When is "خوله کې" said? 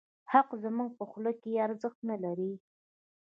1.09-1.61